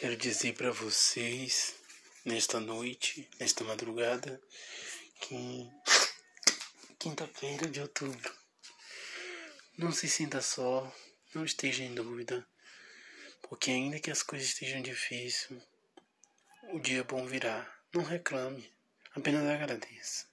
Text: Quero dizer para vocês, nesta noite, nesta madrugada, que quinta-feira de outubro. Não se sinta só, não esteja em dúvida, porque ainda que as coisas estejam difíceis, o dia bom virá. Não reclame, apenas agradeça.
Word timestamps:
Quero 0.00 0.16
dizer 0.16 0.54
para 0.54 0.70
vocês, 0.70 1.74
nesta 2.24 2.58
noite, 2.58 3.28
nesta 3.38 3.62
madrugada, 3.64 4.40
que 5.20 5.70
quinta-feira 6.98 7.66
de 7.68 7.82
outubro. 7.82 8.34
Não 9.76 9.92
se 9.92 10.08
sinta 10.08 10.40
só, 10.40 10.90
não 11.34 11.44
esteja 11.44 11.82
em 11.84 11.94
dúvida, 11.94 12.48
porque 13.42 13.70
ainda 13.70 14.00
que 14.00 14.10
as 14.10 14.22
coisas 14.22 14.48
estejam 14.48 14.80
difíceis, 14.80 15.50
o 16.72 16.80
dia 16.80 17.04
bom 17.04 17.26
virá. 17.26 17.70
Não 17.92 18.02
reclame, 18.02 18.72
apenas 19.14 19.46
agradeça. 19.46 20.24